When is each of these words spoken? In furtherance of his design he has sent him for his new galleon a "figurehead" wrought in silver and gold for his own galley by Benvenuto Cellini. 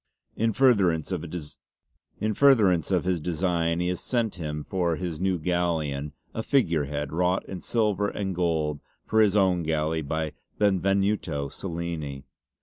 In 0.35 0.51
furtherance 0.51 1.11
of 1.11 1.21
his 1.21 1.57
design 3.21 3.79
he 3.79 3.87
has 3.89 3.99
sent 3.99 4.33
him 4.33 4.63
for 4.63 4.95
his 4.95 5.21
new 5.21 5.37
galleon 5.37 6.13
a 6.33 6.41
"figurehead" 6.41 7.13
wrought 7.13 7.45
in 7.47 7.59
silver 7.59 8.07
and 8.07 8.33
gold 8.33 8.79
for 9.05 9.21
his 9.21 9.35
own 9.35 9.61
galley 9.61 10.01
by 10.01 10.33
Benvenuto 10.57 11.49
Cellini. 11.49 12.25